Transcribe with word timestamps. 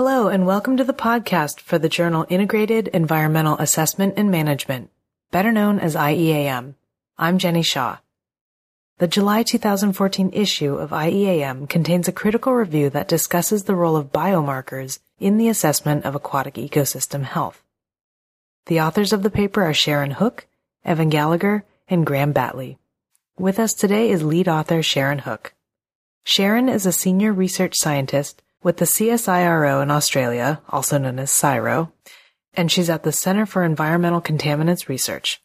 Hello, 0.00 0.28
and 0.28 0.46
welcome 0.46 0.76
to 0.76 0.84
the 0.84 0.94
podcast 0.94 1.58
for 1.58 1.76
the 1.76 1.88
journal 1.88 2.24
Integrated 2.28 2.86
Environmental 2.86 3.58
Assessment 3.58 4.14
and 4.16 4.30
Management, 4.30 4.90
better 5.32 5.50
known 5.50 5.80
as 5.80 5.96
IEAM. 5.96 6.74
I'm 7.18 7.38
Jenny 7.38 7.64
Shaw. 7.64 7.98
The 8.98 9.08
July 9.08 9.42
2014 9.42 10.30
issue 10.32 10.76
of 10.76 10.90
IEAM 10.90 11.68
contains 11.68 12.06
a 12.06 12.12
critical 12.12 12.52
review 12.52 12.90
that 12.90 13.08
discusses 13.08 13.64
the 13.64 13.74
role 13.74 13.96
of 13.96 14.12
biomarkers 14.12 15.00
in 15.18 15.36
the 15.36 15.48
assessment 15.48 16.04
of 16.04 16.14
aquatic 16.14 16.54
ecosystem 16.54 17.24
health. 17.24 17.64
The 18.66 18.80
authors 18.80 19.12
of 19.12 19.24
the 19.24 19.30
paper 19.30 19.64
are 19.64 19.74
Sharon 19.74 20.12
Hook, 20.12 20.46
Evan 20.84 21.08
Gallagher, 21.08 21.64
and 21.88 22.06
Graham 22.06 22.30
Batley. 22.30 22.78
With 23.36 23.58
us 23.58 23.74
today 23.74 24.10
is 24.10 24.22
lead 24.22 24.46
author 24.46 24.80
Sharon 24.80 25.18
Hook. 25.18 25.54
Sharon 26.22 26.68
is 26.68 26.86
a 26.86 26.92
senior 26.92 27.32
research 27.32 27.74
scientist 27.74 28.42
with 28.62 28.78
the 28.78 28.84
CSIRO 28.84 29.82
in 29.82 29.90
Australia, 29.90 30.60
also 30.68 30.98
known 30.98 31.18
as 31.18 31.30
CSIRO, 31.30 31.92
and 32.54 32.70
she's 32.70 32.90
at 32.90 33.02
the 33.02 33.12
Center 33.12 33.46
for 33.46 33.64
Environmental 33.64 34.20
Contaminants 34.20 34.88
Research. 34.88 35.40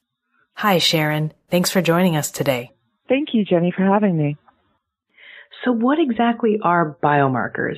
Hi, 0.55 0.77
Sharon. 0.77 1.33
Thanks 1.49 1.69
for 1.69 1.81
joining 1.81 2.15
us 2.15 2.31
today. 2.31 2.71
Thank 3.07 3.29
you, 3.33 3.43
Jenny, 3.45 3.73
for 3.75 3.83
having 3.83 4.17
me. 4.17 4.37
So, 5.63 5.71
what 5.71 5.99
exactly 5.99 6.59
are 6.63 6.97
biomarkers? 7.03 7.77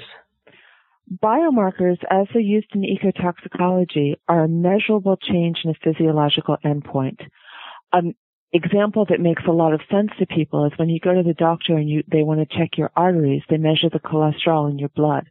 Biomarkers, 1.24 1.98
as 2.10 2.28
they're 2.34 2.42
used 2.42 2.68
in 2.74 2.82
ecotoxicology, 2.82 4.16
are 4.28 4.44
a 4.44 4.48
measurable 4.48 5.18
change 5.18 5.58
in 5.64 5.72
a 5.72 5.76
physiological 5.84 6.58
endpoint. 6.66 7.20
An 7.94 8.16
example 8.54 9.06
that 9.10 9.20
makes 9.20 9.44
a 9.48 9.52
lot 9.52 9.74
of 9.74 9.82
sense 9.92 10.12
to 10.20 10.26
people 10.26 10.66
is 10.66 10.72
when 10.78 10.90
you 10.90 11.00
go 11.00 11.14
to 11.14 11.24
the 11.24 11.34
doctor 11.34 11.76
and 11.76 11.90
you, 11.90 12.04
they 12.12 12.24
want 12.24 12.40
to 12.40 12.58
check 12.58 12.78
your 12.78 12.92
arteries, 12.96 13.44
they 13.50 13.58
measure 13.58 13.90
the 13.92 14.00
cholesterol 14.00 14.70
in 14.70 14.80
your 14.80 14.90
blood. 14.90 15.26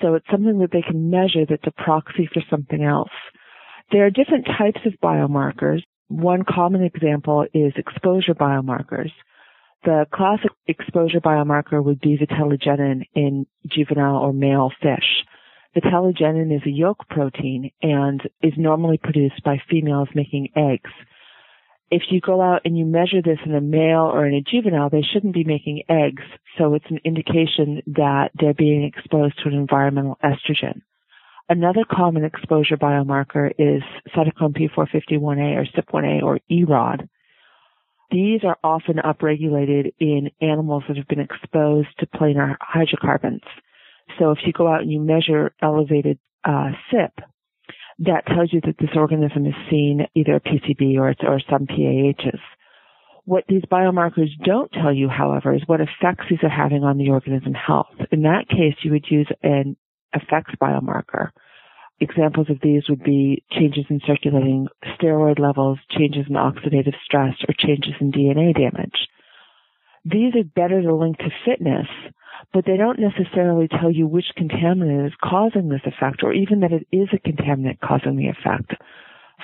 So 0.00 0.14
it's 0.14 0.26
something 0.30 0.58
that 0.58 0.72
they 0.72 0.82
can 0.82 1.10
measure 1.10 1.44
that's 1.48 1.66
a 1.66 1.82
proxy 1.82 2.28
for 2.32 2.42
something 2.50 2.82
else. 2.82 3.10
There 3.90 4.06
are 4.06 4.10
different 4.10 4.46
types 4.46 4.80
of 4.86 4.94
biomarkers. 5.02 5.82
One 6.08 6.44
common 6.48 6.82
example 6.82 7.46
is 7.52 7.72
exposure 7.76 8.34
biomarkers. 8.34 9.10
The 9.84 10.06
classic 10.12 10.50
exposure 10.66 11.20
biomarker 11.20 11.82
would 11.82 12.00
be 12.00 12.16
vitellogenin 12.16 13.02
in 13.14 13.46
juvenile 13.68 14.16
or 14.16 14.32
male 14.32 14.70
fish. 14.80 15.24
Vitellogenin 15.76 16.54
is 16.54 16.62
a 16.66 16.70
yolk 16.70 17.08
protein 17.08 17.70
and 17.82 18.20
is 18.42 18.52
normally 18.56 18.98
produced 18.98 19.42
by 19.44 19.60
females 19.68 20.08
making 20.14 20.48
eggs 20.54 20.90
if 21.92 22.04
you 22.10 22.22
go 22.22 22.40
out 22.40 22.62
and 22.64 22.76
you 22.76 22.86
measure 22.86 23.20
this 23.22 23.38
in 23.44 23.54
a 23.54 23.60
male 23.60 24.10
or 24.10 24.26
in 24.26 24.32
a 24.32 24.40
juvenile, 24.40 24.88
they 24.88 25.02
shouldn't 25.02 25.34
be 25.34 25.44
making 25.44 25.82
eggs. 25.90 26.22
So 26.56 26.72
it's 26.72 26.86
an 26.88 27.00
indication 27.04 27.82
that 27.86 28.30
they're 28.34 28.54
being 28.54 28.82
exposed 28.82 29.34
to 29.42 29.50
an 29.50 29.54
environmental 29.54 30.16
estrogen. 30.24 30.80
Another 31.50 31.84
common 31.84 32.24
exposure 32.24 32.78
biomarker 32.78 33.50
is 33.58 33.82
cytochrome 34.16 34.56
P4501A 34.56 35.54
or 35.54 35.66
CYP1A 35.66 36.22
or 36.22 36.40
EROD. 36.50 37.06
These 38.10 38.40
are 38.42 38.56
often 38.64 38.96
upregulated 38.96 39.92
in 40.00 40.30
animals 40.40 40.84
that 40.88 40.96
have 40.96 41.08
been 41.08 41.20
exposed 41.20 41.88
to 41.98 42.06
planar 42.06 42.56
hydrocarbons. 42.62 43.42
So 44.18 44.30
if 44.30 44.38
you 44.46 44.54
go 44.54 44.66
out 44.66 44.80
and 44.80 44.90
you 44.90 44.98
measure 44.98 45.54
elevated 45.60 46.18
uh, 46.42 46.70
CYP, 46.90 47.10
that 48.02 48.26
tells 48.26 48.52
you 48.52 48.60
that 48.64 48.78
this 48.78 48.90
organism 48.96 49.46
is 49.46 49.54
seen 49.70 50.06
either 50.14 50.36
a 50.36 50.40
PCB 50.40 50.96
or, 50.96 51.14
or 51.26 51.40
some 51.48 51.66
PAHs. 51.66 52.40
What 53.24 53.44
these 53.48 53.62
biomarkers 53.70 54.30
don't 54.44 54.72
tell 54.72 54.92
you, 54.92 55.08
however, 55.08 55.54
is 55.54 55.62
what 55.66 55.80
effects 55.80 56.26
these 56.28 56.42
are 56.42 56.48
having 56.48 56.82
on 56.82 56.98
the 56.98 57.10
organism 57.10 57.54
health. 57.54 57.94
In 58.10 58.22
that 58.22 58.48
case, 58.48 58.74
you 58.82 58.90
would 58.90 59.06
use 59.08 59.28
an 59.42 59.76
effects 60.12 60.54
biomarker. 60.60 61.30
Examples 62.00 62.50
of 62.50 62.58
these 62.60 62.82
would 62.88 63.04
be 63.04 63.44
changes 63.52 63.84
in 63.88 64.00
circulating 64.04 64.66
steroid 64.98 65.38
levels, 65.38 65.78
changes 65.96 66.26
in 66.28 66.34
oxidative 66.34 66.96
stress, 67.04 67.36
or 67.48 67.54
changes 67.56 67.94
in 68.00 68.10
DNA 68.10 68.52
damage. 68.52 69.06
These 70.04 70.34
are 70.34 70.42
better 70.42 70.82
to 70.82 70.94
link 70.96 71.18
to 71.18 71.30
fitness 71.44 71.86
but 72.52 72.66
they 72.66 72.76
don't 72.76 72.98
necessarily 72.98 73.68
tell 73.68 73.90
you 73.90 74.06
which 74.06 74.32
contaminant 74.38 75.06
is 75.06 75.12
causing 75.22 75.68
this 75.68 75.80
effect 75.86 76.22
or 76.22 76.32
even 76.32 76.60
that 76.60 76.72
it 76.72 76.86
is 76.92 77.08
a 77.12 77.18
contaminant 77.18 77.80
causing 77.80 78.16
the 78.16 78.28
effect. 78.28 78.74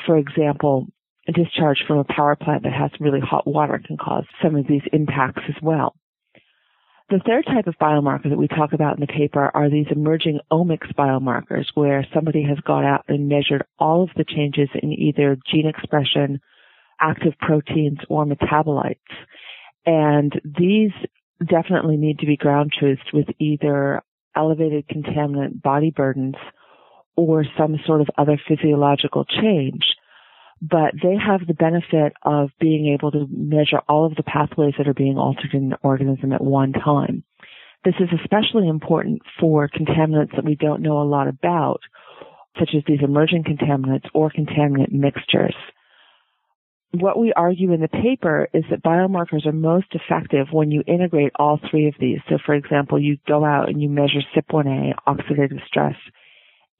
For 0.06 0.16
example, 0.16 0.86
a 1.26 1.32
discharge 1.32 1.84
from 1.86 1.98
a 1.98 2.04
power 2.04 2.36
plant 2.36 2.62
that 2.64 2.72
has 2.72 2.90
really 3.00 3.20
hot 3.20 3.46
water 3.46 3.80
can 3.84 3.96
cause 3.96 4.24
some 4.42 4.56
of 4.56 4.66
these 4.66 4.82
impacts 4.92 5.42
as 5.48 5.56
well. 5.62 5.94
The 7.10 7.20
third 7.26 7.46
type 7.46 7.66
of 7.66 7.78
biomarker 7.80 8.28
that 8.28 8.36
we 8.36 8.48
talk 8.48 8.74
about 8.74 8.96
in 8.96 9.00
the 9.00 9.06
paper 9.06 9.50
are 9.54 9.70
these 9.70 9.86
emerging 9.90 10.40
omics 10.52 10.92
biomarkers 10.94 11.64
where 11.74 12.06
somebody 12.12 12.42
has 12.42 12.58
gone 12.60 12.84
out 12.84 13.04
and 13.08 13.28
measured 13.28 13.64
all 13.78 14.02
of 14.02 14.10
the 14.16 14.24
changes 14.24 14.68
in 14.74 14.92
either 14.92 15.38
gene 15.50 15.66
expression, 15.66 16.38
active 17.00 17.32
proteins, 17.40 17.98
or 18.10 18.26
metabolites. 18.26 18.96
And 19.86 20.38
these 20.44 20.90
definitely 21.44 21.96
need 21.96 22.18
to 22.20 22.26
be 22.26 22.36
ground 22.36 22.72
truthed 22.80 23.12
with 23.12 23.26
either 23.38 24.02
elevated 24.36 24.88
contaminant 24.88 25.62
body 25.62 25.90
burdens 25.94 26.36
or 27.16 27.44
some 27.56 27.76
sort 27.86 28.00
of 28.00 28.08
other 28.16 28.40
physiological 28.48 29.24
change. 29.24 29.84
But 30.60 30.94
they 31.02 31.14
have 31.16 31.46
the 31.46 31.54
benefit 31.54 32.14
of 32.22 32.50
being 32.60 32.92
able 32.92 33.12
to 33.12 33.26
measure 33.30 33.80
all 33.88 34.06
of 34.06 34.16
the 34.16 34.24
pathways 34.24 34.74
that 34.78 34.88
are 34.88 34.94
being 34.94 35.16
altered 35.16 35.54
in 35.54 35.70
the 35.70 35.78
organism 35.82 36.32
at 36.32 36.42
one 36.42 36.72
time. 36.72 37.22
This 37.84 37.94
is 38.00 38.08
especially 38.20 38.68
important 38.68 39.22
for 39.38 39.68
contaminants 39.68 40.34
that 40.34 40.44
we 40.44 40.56
don't 40.56 40.82
know 40.82 41.00
a 41.00 41.04
lot 41.04 41.28
about, 41.28 41.80
such 42.58 42.70
as 42.76 42.82
these 42.86 43.02
emerging 43.02 43.44
contaminants 43.44 44.06
or 44.14 44.30
contaminant 44.30 44.90
mixtures 44.90 45.54
what 46.92 47.18
we 47.18 47.32
argue 47.34 47.72
in 47.72 47.80
the 47.80 47.88
paper 47.88 48.48
is 48.54 48.64
that 48.70 48.82
biomarkers 48.82 49.46
are 49.46 49.52
most 49.52 49.88
effective 49.92 50.46
when 50.52 50.70
you 50.70 50.82
integrate 50.86 51.32
all 51.36 51.60
three 51.70 51.86
of 51.86 51.94
these. 52.00 52.18
So, 52.28 52.38
for 52.44 52.54
example, 52.54 52.98
you 52.98 53.18
go 53.26 53.44
out 53.44 53.68
and 53.68 53.82
you 53.82 53.88
measure 53.88 54.20
CYP1A, 54.34 54.94
oxidative 55.06 55.64
stress, 55.66 55.96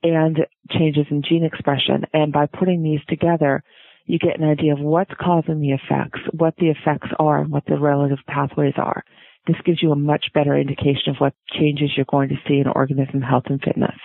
and 0.02 0.38
changes 0.70 1.06
in 1.10 1.22
gene 1.28 1.44
expression. 1.44 2.04
And 2.14 2.32
by 2.32 2.46
putting 2.46 2.82
these 2.82 3.00
together, 3.08 3.62
you 4.06 4.18
get 4.18 4.40
an 4.40 4.48
idea 4.48 4.72
of 4.72 4.80
what's 4.80 5.12
causing 5.20 5.60
the 5.60 5.72
effects, 5.72 6.20
what 6.32 6.54
the 6.56 6.70
effects 6.70 7.08
are, 7.18 7.42
and 7.42 7.50
what 7.50 7.66
the 7.66 7.78
relative 7.78 8.18
pathways 8.26 8.74
are. 8.78 9.04
This 9.46 9.56
gives 9.64 9.82
you 9.82 9.92
a 9.92 9.96
much 9.96 10.26
better 10.32 10.56
indication 10.56 11.10
of 11.10 11.16
what 11.18 11.34
changes 11.58 11.90
you're 11.96 12.06
going 12.10 12.30
to 12.30 12.36
see 12.46 12.58
in 12.58 12.66
organism 12.66 13.20
health 13.20 13.44
and 13.46 13.60
fitness. 13.60 13.96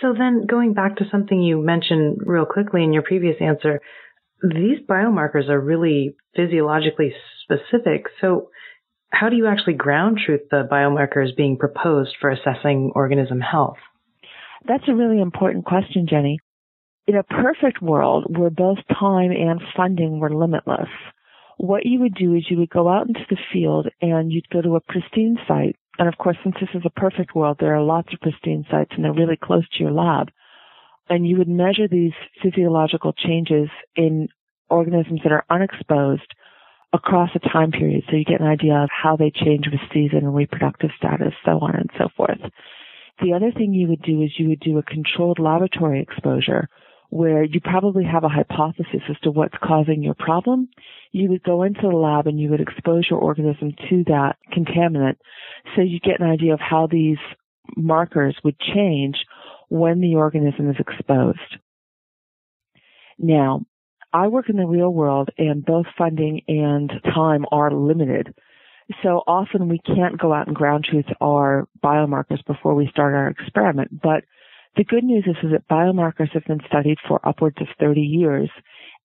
So 0.00 0.14
then 0.16 0.46
going 0.46 0.74
back 0.74 0.96
to 0.96 1.04
something 1.10 1.40
you 1.40 1.60
mentioned 1.60 2.18
real 2.24 2.46
quickly 2.46 2.82
in 2.82 2.92
your 2.92 3.02
previous 3.02 3.36
answer, 3.40 3.80
these 4.42 4.78
biomarkers 4.88 5.48
are 5.48 5.60
really 5.60 6.16
physiologically 6.36 7.14
specific. 7.42 8.06
So 8.20 8.50
how 9.10 9.28
do 9.28 9.36
you 9.36 9.46
actually 9.46 9.74
ground 9.74 10.18
truth 10.24 10.42
the 10.50 10.68
biomarkers 10.70 11.36
being 11.36 11.56
proposed 11.56 12.16
for 12.20 12.30
assessing 12.30 12.92
organism 12.94 13.40
health? 13.40 13.76
That's 14.66 14.88
a 14.88 14.94
really 14.94 15.20
important 15.20 15.64
question, 15.64 16.06
Jenny. 16.08 16.38
In 17.06 17.16
a 17.16 17.22
perfect 17.22 17.82
world 17.82 18.24
where 18.36 18.50
both 18.50 18.78
time 18.88 19.30
and 19.30 19.60
funding 19.76 20.20
were 20.20 20.34
limitless, 20.34 20.88
what 21.58 21.86
you 21.86 22.00
would 22.00 22.14
do 22.14 22.34
is 22.34 22.44
you 22.48 22.58
would 22.58 22.70
go 22.70 22.88
out 22.88 23.06
into 23.06 23.20
the 23.28 23.36
field 23.52 23.88
and 24.00 24.32
you'd 24.32 24.48
go 24.48 24.62
to 24.62 24.76
a 24.76 24.80
pristine 24.80 25.36
site 25.46 25.76
and 25.98 26.08
of 26.08 26.18
course, 26.18 26.36
since 26.42 26.56
this 26.60 26.70
is 26.74 26.82
a 26.84 27.00
perfect 27.00 27.34
world, 27.34 27.58
there 27.60 27.74
are 27.74 27.82
lots 27.82 28.12
of 28.12 28.20
pristine 28.20 28.64
sites 28.70 28.90
and 28.94 29.04
they're 29.04 29.12
really 29.12 29.38
close 29.40 29.68
to 29.70 29.82
your 29.82 29.92
lab. 29.92 30.30
And 31.08 31.26
you 31.26 31.36
would 31.36 31.48
measure 31.48 31.86
these 31.86 32.12
physiological 32.42 33.12
changes 33.12 33.68
in 33.94 34.28
organisms 34.70 35.20
that 35.22 35.32
are 35.32 35.44
unexposed 35.50 36.34
across 36.92 37.30
a 37.34 37.48
time 37.48 37.70
period. 37.70 38.04
So 38.08 38.16
you 38.16 38.24
get 38.24 38.40
an 38.40 38.46
idea 38.46 38.74
of 38.76 38.88
how 38.90 39.16
they 39.16 39.30
change 39.30 39.66
with 39.70 39.80
season 39.92 40.18
and 40.18 40.34
reproductive 40.34 40.90
status, 40.96 41.34
so 41.44 41.58
on 41.60 41.74
and 41.74 41.90
so 41.98 42.08
forth. 42.16 42.38
The 43.22 43.34
other 43.34 43.52
thing 43.52 43.74
you 43.74 43.88
would 43.88 44.02
do 44.02 44.22
is 44.22 44.38
you 44.38 44.48
would 44.48 44.60
do 44.60 44.78
a 44.78 44.82
controlled 44.82 45.38
laboratory 45.38 46.00
exposure 46.00 46.68
where 47.14 47.44
you 47.44 47.60
probably 47.60 48.02
have 48.02 48.24
a 48.24 48.28
hypothesis 48.28 49.00
as 49.08 49.16
to 49.22 49.30
what's 49.30 49.54
causing 49.62 50.02
your 50.02 50.14
problem, 50.14 50.68
you 51.12 51.28
would 51.28 51.44
go 51.44 51.62
into 51.62 51.82
the 51.82 51.96
lab 51.96 52.26
and 52.26 52.40
you 52.40 52.50
would 52.50 52.60
expose 52.60 53.06
your 53.08 53.20
organism 53.20 53.72
to 53.88 54.02
that 54.08 54.36
contaminant 54.52 55.14
so 55.76 55.80
you 55.80 56.00
get 56.00 56.18
an 56.18 56.28
idea 56.28 56.52
of 56.52 56.58
how 56.58 56.88
these 56.90 57.18
markers 57.76 58.36
would 58.42 58.58
change 58.58 59.14
when 59.68 60.00
the 60.00 60.16
organism 60.16 60.68
is 60.68 60.74
exposed. 60.80 61.38
Now, 63.16 63.64
I 64.12 64.26
work 64.26 64.50
in 64.50 64.56
the 64.56 64.66
real 64.66 64.92
world 64.92 65.28
and 65.38 65.64
both 65.64 65.86
funding 65.96 66.42
and 66.48 66.90
time 67.14 67.46
are 67.52 67.72
limited. 67.72 68.34
So 69.04 69.22
often 69.28 69.68
we 69.68 69.78
can't 69.78 70.18
go 70.18 70.32
out 70.32 70.48
and 70.48 70.56
ground 70.56 70.84
truth 70.90 71.06
our 71.20 71.68
biomarkers 71.80 72.44
before 72.44 72.74
we 72.74 72.88
start 72.90 73.14
our 73.14 73.28
experiment, 73.28 74.02
but 74.02 74.24
the 74.76 74.84
good 74.84 75.04
news 75.04 75.24
is, 75.26 75.36
is 75.42 75.52
that 75.52 75.68
biomarkers 75.68 76.30
have 76.32 76.44
been 76.46 76.60
studied 76.66 76.98
for 77.06 77.26
upwards 77.26 77.56
of 77.60 77.68
30 77.78 78.00
years 78.00 78.50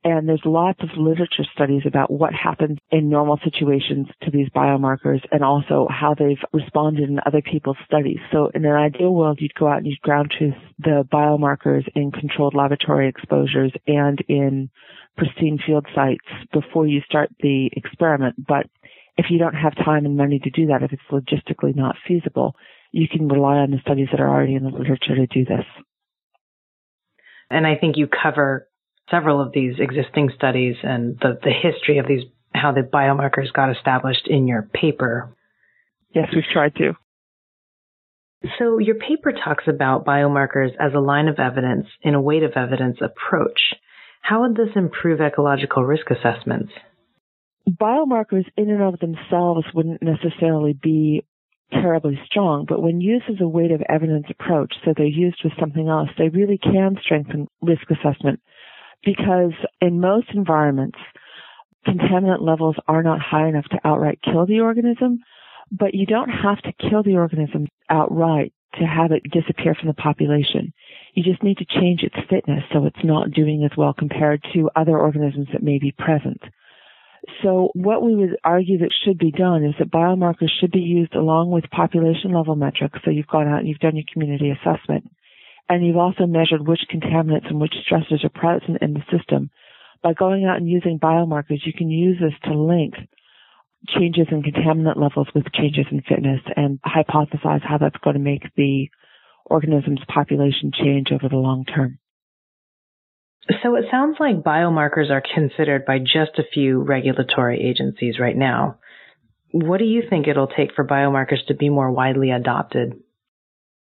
And 0.04 0.30
there's 0.30 0.42
lots 0.45 0.80
of 0.81 0.89
literature 0.98 1.44
studies 1.54 1.81
about 1.86 2.10
what 2.10 2.33
happens 2.33 2.77
in 2.89 3.10
normal 3.10 3.38
situations 3.44 4.07
to 4.24 4.31
these 4.31 4.48
biomarkers 4.50 5.21
and 5.30 5.44
also 5.44 5.88
how 5.89 6.16
they've 6.18 6.38
responded 6.54 7.10
in 7.10 7.19
other 7.25 7.42
people's 7.42 7.77
studies. 7.86 8.19
So 8.31 8.50
in 8.56 8.63
an 8.63 8.71
ideal 8.71 9.13
world, 9.13 9.39
you'd 9.42 9.56
go 9.56 9.68
out 9.68 9.80
and 9.80 9.88
you'd 9.88 10.00
ground 10.00 10.33
truth 10.38 10.54
the 10.77 11.06
biomarkers 11.12 11.86
in 11.95 12.12
controlled 12.12 12.56
laboratory 12.56 13.10
exposures 13.10 13.74
and 13.88 14.19
in 14.30 14.69
pristine 15.18 15.60
field 15.66 15.86
sites 15.94 16.25
before 16.54 16.88
you 16.88 17.01
start 17.01 17.30
the 17.42 17.69
experiment. 17.74 18.36
But 18.48 18.68
if 19.18 19.25
you 19.30 19.38
don't 19.38 19.56
have 19.56 19.75
time 19.75 20.06
and 20.06 20.16
money 20.16 20.39
to 20.39 20.50
do 20.50 20.68
that, 20.68 20.81
if 20.81 20.94
it's 20.94 21.01
logistically 21.12 21.75
not 21.75 21.98
feasible, 22.07 22.56
you 22.91 23.07
can 23.07 23.27
rely 23.27 23.57
on 23.57 23.71
the 23.71 23.80
studies 23.81 24.07
that 24.12 24.19
are 24.19 24.30
already 24.30 24.56
in 24.56 24.63
the 24.63 24.69
literature 24.69 25.15
to 25.15 25.27
do 25.27 25.45
this. 25.45 25.65
And 27.50 27.65
I 27.65 27.75
think 27.75 27.97
you 27.97 28.07
cover 28.07 28.68
several 29.09 29.41
of 29.41 29.51
these 29.51 29.75
existing 29.80 30.31
studies 30.36 30.75
and 30.83 31.18
the, 31.19 31.39
the 31.41 31.51
history 31.51 31.97
of 31.97 32.07
these, 32.07 32.24
how 32.53 32.71
the 32.71 32.81
biomarkers 32.81 33.51
got 33.53 33.75
established 33.75 34.27
in 34.27 34.47
your 34.47 34.63
paper. 34.74 35.36
Yes, 36.13 36.27
we've 36.33 36.44
tried 36.51 36.75
to. 36.75 36.94
So 38.57 38.77
your 38.77 38.95
paper 38.95 39.33
talks 39.33 39.65
about 39.68 40.06
biomarkers 40.06 40.69
as 40.80 40.94
a 40.95 41.00
line 41.00 41.27
of 41.27 41.39
evidence 41.39 41.88
in 42.01 42.13
a 42.13 42.21
weight 42.21 42.44
of 42.44 42.53
evidence 42.56 42.97
approach. 43.01 43.59
How 44.21 44.42
would 44.42 44.56
this 44.56 44.75
improve 44.75 45.19
ecological 45.19 45.83
risk 45.83 46.06
assessments? 46.09 46.71
Biomarkers 47.69 48.45
in 48.56 48.69
and 48.69 48.81
of 48.81 49.00
themselves 49.00 49.65
wouldn't 49.74 50.01
necessarily 50.01 50.74
be 50.74 51.25
terribly 51.71 52.19
strong, 52.25 52.66
but 52.68 52.81
when 52.81 53.01
used 53.01 53.25
as 53.30 53.42
a 53.42 53.48
weight 53.48 53.71
of 53.71 53.81
evidence 53.89 54.25
approach, 54.30 54.74
so 54.83 54.94
they're 54.95 55.06
used 55.06 55.42
with 55.44 55.54
something 55.60 55.88
else, 55.88 56.10
they 56.18 56.30
really 56.30 56.57
can 56.57 56.98
strengthen 57.01 57.48
risk 57.62 57.83
assessment 57.89 58.39
because 59.04 59.54
in 59.81 60.00
most 60.00 60.27
environments, 60.33 60.98
contaminant 61.88 62.42
levels 62.42 62.75
are 62.88 63.04
not 63.04 63.19
high 63.21 63.48
enough 63.48 63.66
to 63.66 63.80
outright 63.83 64.19
kill 64.24 64.45
the 64.45 64.60
organism, 64.60 65.19
but 65.71 65.94
you 65.94 66.06
don't 66.06 66.30
have 66.30 66.62
to 66.63 66.89
kill 66.89 67.04
the 67.04 67.16
organism 67.16 67.68
outright 67.89 68.54
to 68.75 68.86
have 68.86 69.12
it 69.12 69.24
disappear 69.31 69.74
from 69.74 69.88
the 69.88 69.94
population. 69.94 70.74
You 71.13 71.24
just 71.24 71.44
need 71.44 71.57
to 71.57 71.66
change 71.66 72.04
its 72.04 72.16
fitness 72.30 72.63
so 72.71 72.86
it's 72.86 73.04
not 73.04 73.31
doing 73.31 73.63
as 73.63 73.75
well 73.77 73.94
compared 73.94 74.44
to 74.54 74.69
other 74.75 74.98
organisms 74.98 75.48
that 75.54 75.63
may 75.63 75.80
be 75.80 75.92
present. 75.92 76.42
So 77.44 77.72
what 77.74 78.04
we 78.04 78.16
would 78.16 78.38
argue 78.44 78.80
that 78.80 78.94
should 79.04 79.18
be 79.18 79.31
done 79.31 79.64
is 79.64 79.76
that 79.80 79.92
biomarkers 79.92 80.50
should 80.60 80.72
be 80.72 80.80
used 80.80 81.16
along 81.16 81.52
with 81.52 81.70
population 81.70 82.34
level 82.34 82.56
metrics. 82.56 83.00
So 83.04 83.12
you've 83.12 83.28
gone 83.28 83.48
out 83.48 83.60
and 83.60 83.68
you've 83.68 83.80
done 83.80 83.96
your 83.96 84.06
community 84.12 84.52
assessment 84.52 85.10
and 85.70 85.86
you've 85.86 85.98
also 85.98 86.26
measured 86.26 86.68
which 86.68 86.81
contaminants 86.92 87.48
and 87.48 87.60
which 87.60 87.74
stressors 87.90 88.26
are 88.26 88.30
present 88.30 88.80
in 88.81 88.94
the 88.94 89.04
system. 89.16 89.52
By 90.02 90.14
going 90.14 90.46
out 90.46 90.58
and 90.58 90.68
using 90.68 91.00
biomarkers, 91.00 91.66
you 91.66 91.74
can 91.74 91.90
use 91.90 92.18
this 92.20 92.34
to 92.46 92.58
link 92.58 92.96
changes 93.88 94.28
in 94.31 94.44
contaminant 94.44 94.98
levels 94.98 95.28
with 95.34 95.52
changes 95.54 95.86
in 95.92 96.02
fitness 96.02 96.42
and 96.56 96.80
hypothesize 96.81 97.64
how 97.64 97.78
that's 97.78 97.98
going 98.04 98.16
to 98.16 98.20
make 98.20 98.44
the 98.56 98.90
organism's 99.46 100.02
population 100.08 100.72
change 100.74 101.12
over 101.12 101.30
the 101.30 101.38
long 101.38 101.66
term. 101.66 102.00
So 103.63 103.75
it 103.75 103.86
sounds 103.90 104.18
like 104.19 104.44
biomarkers 104.44 105.10
are 105.10 105.24
considered 105.34 105.86
by 105.86 105.98
just 106.00 106.38
a 106.38 106.44
few 106.54 106.81
regulatory 106.81 107.60
agencies 107.68 108.19
right 108.19 108.38
now. 108.38 108.78
What 109.51 109.80
do 109.80 109.86
you 109.86 110.04
think 110.07 110.28
it'll 110.28 110.48
take 110.48 110.75
for 110.75 110.86
biomarkers 110.86 111.46
to 111.48 111.56
be 111.56 111.69
more 111.69 111.92
widely 111.92 112.30
adopted? 112.30 112.94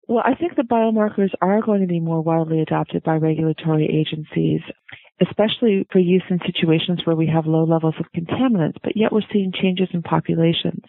Well, 0.08 0.24
I 0.24 0.36
think 0.36 0.56
the 0.56 0.62
biomarkers 0.62 1.32
are 1.42 1.62
going 1.62 1.82
to 1.82 1.88
be 1.88 2.00
more 2.00 2.22
widely 2.22 2.62
adopted 2.62 3.04
by 3.04 3.16
regulatory 3.16 3.86
agencies, 3.86 4.62
especially 5.28 5.88
for 5.92 6.00
use 6.00 6.24
in 6.30 6.40
situations 6.46 7.02
where 7.04 7.16
we 7.16 7.28
have 7.28 7.48
low 7.48 7.64
levels 7.64 7.96
of 8.00 8.06
contaminants, 8.16 8.78
but 8.84 8.96
yet 8.96 9.12
we're 9.12 9.22
seeing 9.34 9.52
changes 9.52 9.90
in 9.92 10.04
populations. 10.04 10.84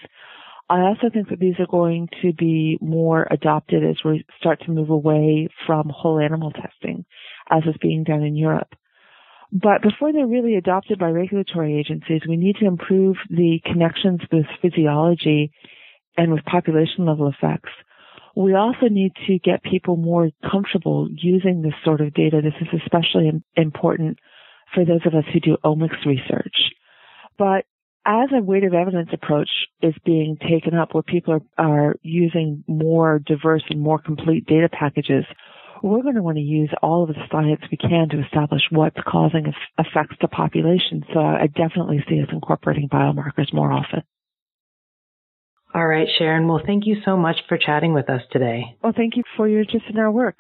I 0.68 0.80
also 0.80 1.08
think 1.10 1.30
that 1.30 1.40
these 1.40 1.58
are 1.58 1.66
going 1.66 2.10
to 2.20 2.34
be 2.34 2.76
more 2.82 3.26
adopted 3.30 3.82
as 3.82 3.96
we 4.04 4.26
start 4.38 4.60
to 4.66 4.70
move 4.70 4.90
away 4.90 5.48
from 5.66 5.88
whole 5.88 6.20
animal 6.20 6.52
testing 6.52 7.06
as 7.50 7.62
is 7.64 7.76
being 7.80 8.04
done 8.04 8.22
in 8.22 8.36
Europe. 8.36 8.68
But 9.50 9.82
before 9.82 10.12
they're 10.12 10.26
really 10.26 10.56
adopted 10.56 10.98
by 10.98 11.10
regulatory 11.10 11.78
agencies, 11.78 12.22
we 12.28 12.36
need 12.36 12.56
to 12.56 12.66
improve 12.66 13.16
the 13.30 13.60
connections 13.64 14.20
with 14.30 14.44
physiology 14.60 15.52
and 16.16 16.32
with 16.32 16.44
population 16.44 17.06
level 17.06 17.28
effects. 17.28 17.70
We 18.36 18.54
also 18.54 18.88
need 18.90 19.12
to 19.26 19.38
get 19.38 19.62
people 19.62 19.96
more 19.96 20.30
comfortable 20.48 21.08
using 21.10 21.62
this 21.62 21.74
sort 21.84 22.00
of 22.00 22.14
data. 22.14 22.40
This 22.42 22.54
is 22.60 22.80
especially 22.82 23.30
important 23.56 24.18
for 24.74 24.84
those 24.84 25.00
of 25.06 25.14
us 25.14 25.24
who 25.32 25.40
do 25.40 25.56
omics 25.64 26.04
research. 26.04 26.54
But 27.38 27.64
as 28.04 28.28
a 28.32 28.42
weight 28.42 28.64
of 28.64 28.74
evidence 28.74 29.10
approach 29.12 29.50
is 29.82 29.94
being 30.04 30.36
taken 30.36 30.74
up 30.74 30.94
where 30.94 31.02
people 31.02 31.34
are, 31.34 31.64
are 31.66 31.96
using 32.02 32.64
more 32.66 33.18
diverse 33.18 33.62
and 33.70 33.80
more 33.80 33.98
complete 33.98 34.46
data 34.46 34.68
packages, 34.68 35.24
we're 35.82 36.02
going 36.02 36.14
to 36.14 36.22
want 36.22 36.36
to 36.36 36.42
use 36.42 36.70
all 36.82 37.02
of 37.04 37.08
the 37.08 37.14
science 37.30 37.60
we 37.70 37.76
can 37.76 38.08
to 38.10 38.22
establish 38.24 38.62
what's 38.70 38.96
causing 39.06 39.52
effects 39.78 40.16
to 40.20 40.28
populations. 40.28 41.04
So 41.12 41.20
I 41.20 41.46
definitely 41.46 42.04
see 42.08 42.20
us 42.20 42.28
incorporating 42.32 42.88
biomarkers 42.88 43.52
more 43.52 43.72
often. 43.72 44.02
All 45.74 45.86
right, 45.86 46.08
Sharon. 46.18 46.48
Well, 46.48 46.62
thank 46.64 46.86
you 46.86 46.96
so 47.04 47.16
much 47.16 47.36
for 47.48 47.58
chatting 47.58 47.92
with 47.92 48.08
us 48.08 48.22
today. 48.32 48.76
Well, 48.82 48.94
thank 48.96 49.16
you 49.16 49.22
for 49.36 49.46
your 49.48 49.60
interest 49.60 49.86
in 49.90 49.98
our 49.98 50.10
work. 50.10 50.38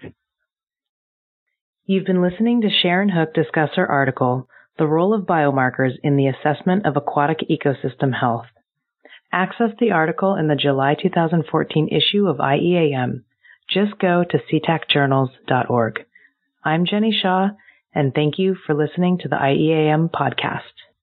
You've 1.84 2.06
been 2.06 2.22
listening 2.22 2.62
to 2.62 2.70
Sharon 2.70 3.10
Hook 3.10 3.34
discuss 3.34 3.70
her 3.76 3.86
article, 3.86 4.48
The 4.78 4.86
Role 4.86 5.14
of 5.14 5.26
Biomarkers 5.26 5.92
in 6.02 6.16
the 6.16 6.28
Assessment 6.28 6.86
of 6.86 6.96
Aquatic 6.96 7.38
Ecosystem 7.50 8.12
Health. 8.18 8.46
Access 9.32 9.70
the 9.78 9.90
article 9.90 10.34
in 10.34 10.48
the 10.48 10.56
July 10.56 10.96
2014 11.00 11.88
issue 11.88 12.26
of 12.26 12.38
IEAM 12.38 13.24
just 13.68 13.98
go 13.98 14.24
to 14.24 14.38
setacjournals.org. 14.50 16.04
I'm 16.64 16.86
Jenny 16.86 17.12
Shaw, 17.12 17.48
and 17.94 18.14
thank 18.14 18.38
you 18.38 18.56
for 18.66 18.74
listening 18.74 19.18
to 19.18 19.28
the 19.28 19.36
IEAM 19.36 20.10
podcast. 20.10 20.62